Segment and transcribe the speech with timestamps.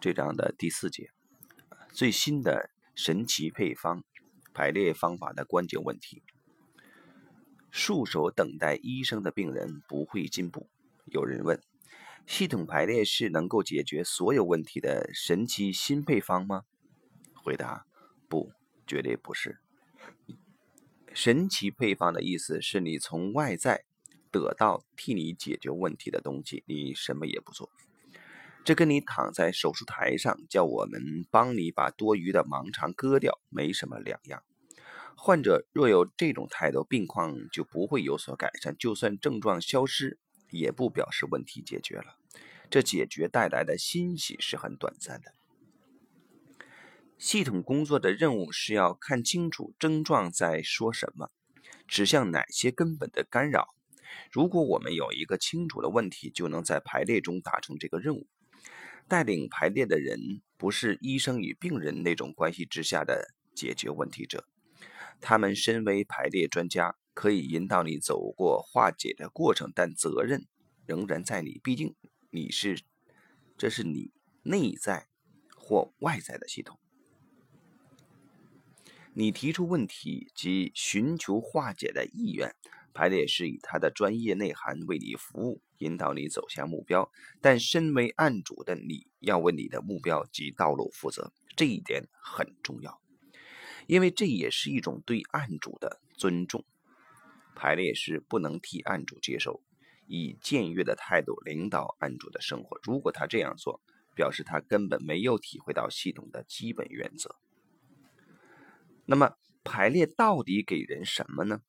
[0.00, 1.10] 这章的第四节，
[1.92, 4.02] 最新的神奇配方
[4.54, 6.22] 排列方法的关键问题。
[7.70, 10.70] 束手等待医生的病人不会进步。
[11.04, 11.62] 有人问：
[12.26, 16.62] 系统排列是能够解决所有问题的神奇新配方吗？
[17.34, 17.84] 回答：
[18.26, 18.52] 不，
[18.86, 19.58] 绝对不是。
[21.12, 23.84] 神奇配方的意思是你从外在
[24.30, 27.70] 得到替你解决问题的东西，你什么也不做。
[28.70, 34.44] 这跟你躺在手术台上叫我们帮你把多余的盲肠割掉没什么两样。
[35.16, 38.76] 患者若有这种态度，病况就不会有所改善。
[38.78, 40.20] 就算症状消失，
[40.52, 42.16] 也不表示问题解决了。
[42.70, 45.34] 这解决带来的欣喜是很短暂的。
[47.18, 51.32] 系统工作的任务是要看清楚症状在说什么，
[51.88, 53.74] 指向哪些根本的干扰。
[54.30, 58.28] 如果我们有一个清楚的问题，就能在排列中达成这个任务。
[59.08, 64.46] 带领排列的人不是医生与病人那种关系之下的解决问题者，
[65.20, 70.46] 他们身为排列专家，可以引导你走过化解的过程，但责任
[70.86, 71.94] 仍然在你，毕竟
[72.30, 72.82] 你是，
[73.58, 75.08] 这是你内在
[75.56, 76.78] 或外在的系统。
[79.12, 82.54] 你提出问题及寻求化解的意愿。
[82.92, 87.10] 排列是以他的专业内涵为你服务，引导你走向目标。
[87.40, 93.00] 但身为案主的你要为你的目标及道路负责，这一点很重要，
[93.86, 96.64] 因为这也是一种对案主的尊重。
[97.54, 99.62] 排列师不能替案主接受，
[100.06, 102.78] 以僭越的态度领导案主的生活。
[102.82, 103.80] 如果他这样做，
[104.14, 107.36] 表示他根本没有体会到系统的基本原则。
[109.06, 111.62] 那么，排列到底给人什么呢？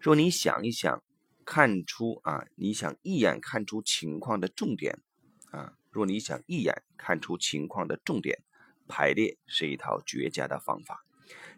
[0.00, 1.02] 若你想一想，
[1.44, 5.00] 看出啊，你想一眼看出情况的重点
[5.50, 8.44] 啊，若你想一眼看出情况的重点，
[8.86, 11.04] 排列是一套绝佳的方法，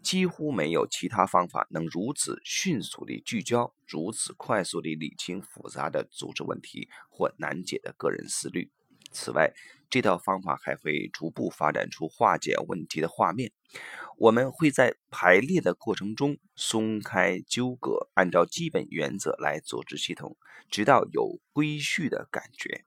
[0.03, 8.71] 几乎没有其他方法能如此迅速地聚焦，如此快速地理清复杂的组织问题或难解的个人思虑。
[9.11, 9.53] 此外，
[9.89, 13.53] 这套方法还会逐步发展出化解问题的画面。
[14.17, 20.37] 我们会在排列的过程中松开纠葛，按照基本原则来组织系统，
[20.71, 22.85] 直到有规序的感觉。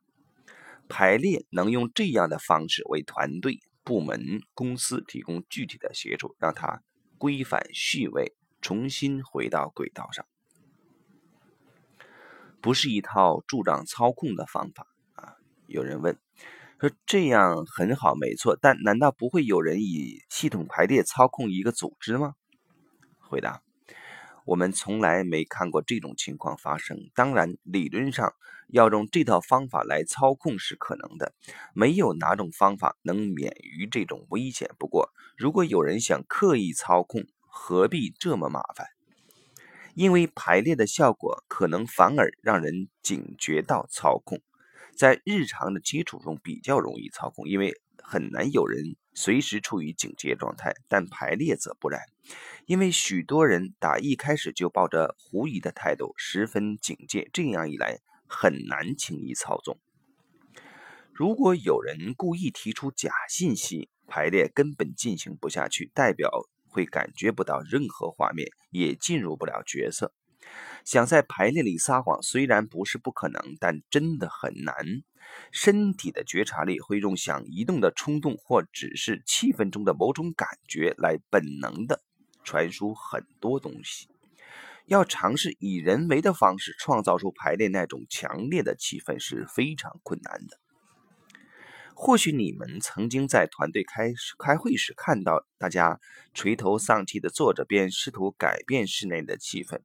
[0.88, 6.84] 排列能用这样的方式为团队、部门、公司提供具体的协助，让它
[7.18, 10.26] 规范序位，重新回到轨道上。
[12.62, 14.93] 不是一套助长操控的方法。
[15.68, 16.18] 有人问
[16.80, 22.36] 说：“这样很好，没错，但难道不会有人以系统排列操控一个组织吗？”
[23.20, 23.62] 回答
[24.46, 26.98] ：“我们从来没看过这种情况发生。
[27.16, 28.34] 当然，理论上
[28.68, 31.34] 要用这套方法来操控是可能的，
[31.74, 34.70] 没有哪种方法能免于这种危险。
[34.78, 38.88] 不过，如果有人想刻意操控，何必这么麻烦？
[39.96, 44.42] 因为排列的效果可能反而让人警觉到操控。”
[44.96, 50.74] 在日常的基础中比较容易操控，因为很难有人随时处于警戒状态。
[50.88, 52.02] 但排列则不然，
[52.66, 57.30] 因为许多人打一开始就抱着狐疑的态度，十分警戒。
[57.34, 59.80] 这样一来，很难轻易操纵。
[61.12, 66.30] 如果有人故意提出假信息，排列根本进行不下去，代表
[66.68, 70.14] 会感觉不到任何画面，也进入不了角色。
[70.86, 74.76] 想在排列里撒谎，虽然不是不可能，但真的很难。
[75.52, 82.04] 身体的觉察力会用想移动的冲动，或只是气氛中的某种感觉来本能的
[82.44, 84.10] 传输很多东西。
[84.86, 90.60] 要尝试以人为的方式创造出排列那种强烈的气氛是非常困难的。
[91.96, 96.02] 或许你们曾经在团队开开会时看到大家
[96.34, 99.80] 垂头丧气地坐着，便试图改变室内的气氛。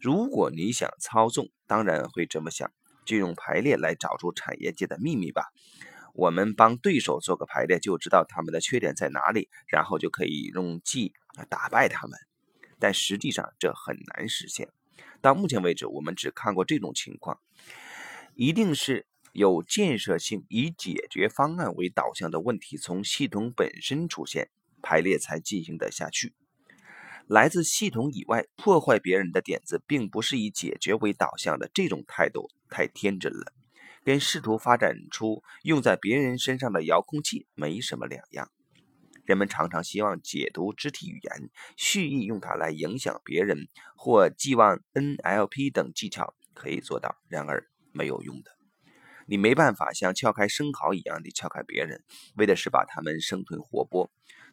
[0.00, 2.72] 如果你想操纵，当然会这么想，
[3.04, 5.44] 就用排列来找出产业界的秘密吧。
[6.14, 11.12] 我们帮对手做个排列，就知道他们的缺点在哪里，然后就可以用计
[11.50, 12.18] 打败他们。
[12.78, 14.70] 但实际上这很难实现。
[15.20, 17.38] 到目前为止，我们只看过这种情况，
[18.34, 24.50] 一定是有建设性、以解决方案为导向的问题从系统本身出现，
[24.82, 26.34] 排列才进行得下去。
[27.30, 31.70] 来自系统以外破坏别人的点子，并不是以解决为导向的。
[31.72, 33.52] 这种态度太天真了，
[34.02, 38.50] 跟试图发展出用在别人身上的遥控器没什么两样。
[39.24, 48.50] 人们常常希望解读肢体语言，蓄意用它来影响别人，或寄望 NLP 等技巧可以做到，然而没有用的。
[49.28, 52.02] 你没办法像撬开生蚝一样的撬开别人，
[52.34, 54.10] 为的是把他们生吞活剥。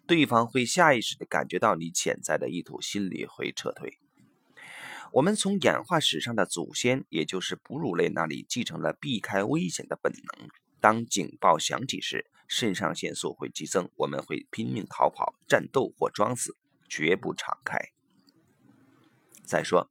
[0.07, 3.99] 对方会下意识的感觉到你潜在的意图，心里会撤退。
[5.11, 10.49] 我们从演化史上的祖先，也就是哺乳类那里继承了避开危险的本能。
[10.79, 16.55] 当警报响起时，肾上腺素会激增，我们会拼命逃跑、战斗或装死，
[16.87, 17.77] 绝不敞开。
[19.43, 19.89] 再说。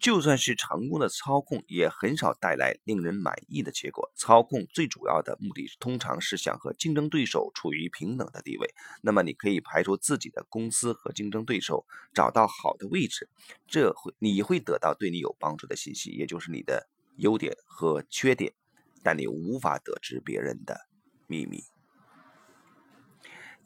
[0.00, 4.10] 就算是成功的操控，也很少带来令人满意的结果。
[4.14, 8.72] 操控最主要的目的，通常是想和竞争对手处于平等的地位。
[9.02, 11.84] 那么，你可以排除自己的公司和竞争对手，
[12.14, 13.28] 找到好的位置，
[13.66, 18.54] 这会你会得到对你有帮助的信息，也就是你的优点和缺点，
[19.02, 20.88] 但你无法得知别人的
[21.26, 21.64] 秘密。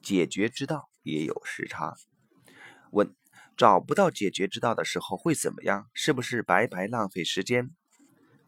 [0.00, 1.94] 解决之道也有时差。
[2.90, 3.14] 问。
[3.56, 5.88] 找不到解决之道的时候会怎么样？
[5.92, 7.70] 是不是白白浪费时间？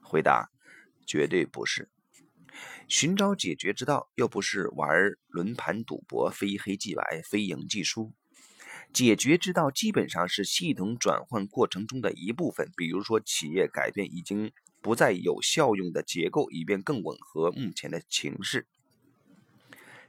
[0.00, 0.50] 回答：
[1.06, 1.90] 绝对不是。
[2.88, 4.88] 寻找解决之道又不是玩
[5.28, 8.12] 轮盘赌博，非黑即白，非赢即输。
[8.92, 12.70] 解决之道基本上是系统转换过程中的一部分。
[12.76, 18.66] 比如说，企业改变已经不再有效用的结构，以便更吻合目前的情势。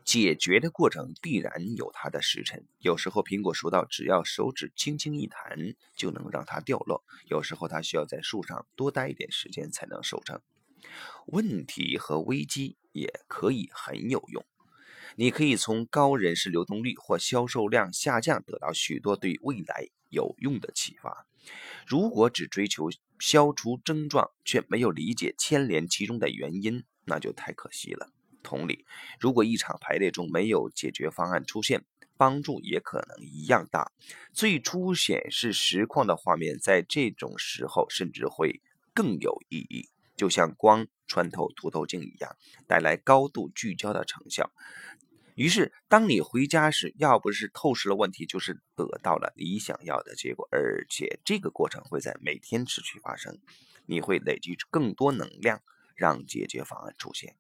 [0.05, 5.57] 解决的过程必然有它的时辰，有时候苹果熟到只要手指轻轻一弹
[5.97, 10.39] 就能让它掉落，有时候它需要在树上多待一点时间才能收成。
[11.25, 14.45] 问题和危机也可以很有用，
[15.15, 21.25] 你可以从高人事流动率或销售量下降得到许多对未来有用的启发。
[21.87, 28.11] 如果只追求消除症状，却没有理解牵连其中的原因，那就太可惜了。
[28.45, 28.85] 同理，
[29.19, 31.83] 如果一场排列中没有解决方案出现，
[32.15, 33.91] 帮助也可能一样大。
[34.31, 38.61] 最初显示实况的画面，在这种时候甚至会
[38.93, 42.37] 更有意义，就像光穿透凸透镜一样，
[42.67, 44.51] 带来高度聚焦的成效。
[45.35, 50.47] 于是，当你回家时，要不是透视了问题，就是得到了你想要的结果。
[50.49, 53.37] 而且，这个过程会在每天持续发生，
[53.85, 55.61] 你会累积更多能量，
[55.93, 57.35] 让解决方案出现。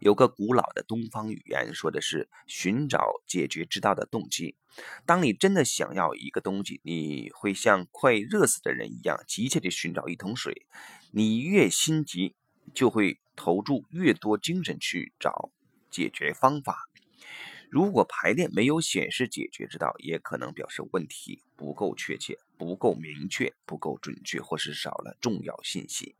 [0.00, 4.56] 有个古老的东方语言，说的是寻找解决之道的动机。
[5.04, 10.66] 当你真的想要一个东西，你会像快热死的人一样急切地寻找一桶水。
[11.10, 12.34] 你越心急，
[12.72, 15.50] 就会投注越多精神去找
[15.90, 16.88] 解决方法。
[17.68, 26.16] 如果排练没有显示解决之道，也可能表示问题不够确切、不够明确、不够准确，或是少了重要信息。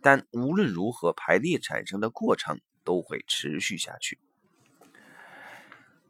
[0.00, 2.58] 但无论如何，排列产生的过程。
[2.84, 4.18] 都会持续下去。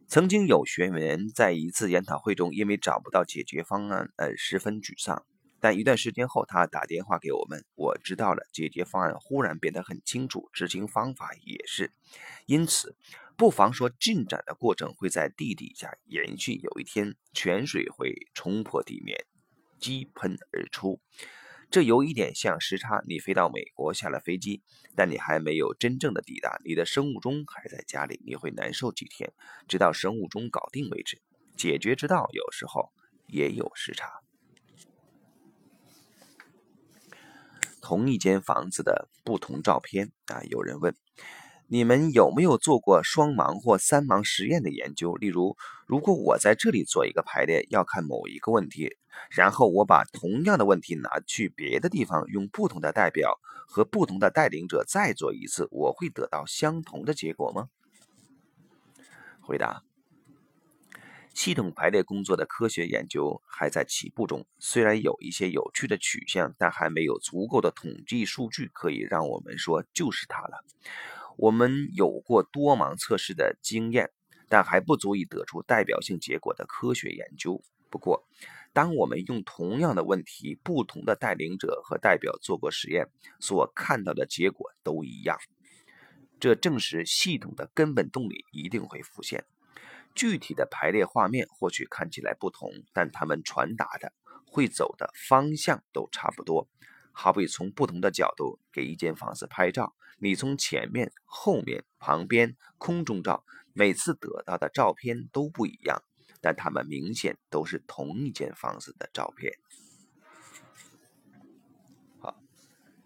[0.06, 5.24] 曾经有学员在一次研讨会中，因为找不到解决方案而十分沮丧。
[5.58, 11.92] 但一段时间后，他打电话给我们，我知道了解决方案，忽然变得很清楚，执行方法也是。
[12.46, 12.96] 因此，
[13.36, 16.54] 不妨说，进展的过程会在地底下延续。
[16.54, 19.24] 有一天，泉水会冲破地面，
[19.78, 21.00] 激喷而出。
[21.72, 24.60] 这有一点像时差，你飞到美国下了飞机，
[24.94, 29.32] 但你还没有真正的抵达，你的生物钟还在家里，你会难受几天，
[29.66, 31.22] 直到生物钟搞定为止。
[31.56, 32.92] 解决之道有时候
[33.26, 34.20] 也有时差。
[37.80, 40.94] 同一间房子的不同照片啊，有人问。
[41.72, 45.14] 你们有没有做过双盲或三盲实验的研究？
[45.14, 48.98] 例如，如果我在这里做一个排列，要看某一个问题，
[49.31, 57.70] 然后我把同样的问题拿去别的地方，用不同的代表和不同的带领者再做一次，我会得到相同的结果吗？
[59.41, 59.82] 回答：
[61.32, 70.62] 系统排列工作的科学研究还在起步中，虽然有一些有趣的取向，但还没有足够的统计数据可以让我们说就是它了。
[71.36, 74.10] 我们有过多盲测试的经验，
[74.48, 77.62] 但还不足以得出代表性结果的科学研究。
[77.91, 78.27] 不过，
[78.72, 83.08] 当我们用同样的问题、不同的带领者和代表做过实验，
[83.41, 85.39] 所看到的结果都一样。
[86.41, 89.44] 这证实系统的根本动力一定会浮现。
[90.15, 94.12] 具体的排列画面或许看起来不同，但它们传达的、
[94.46, 96.69] 会走的方向都差不多。
[97.12, 106.02] 好比从不同的角度给一间房子拍照，你从前面、后面、旁边、空中照，每次得到的照片都不一样，
[106.40, 109.52] 但它们明显都是同一间房子的照片。
[112.19, 112.34] 好，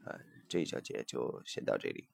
[0.04, 2.08] 呃，这一小节就先到这里。